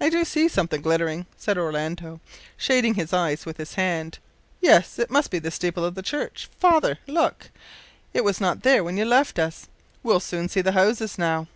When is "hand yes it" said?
3.74-5.10